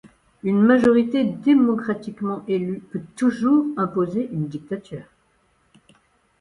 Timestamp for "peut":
2.79-3.03